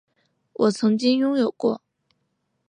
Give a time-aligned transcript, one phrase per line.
[0.53, 1.79] 我曾经拥有过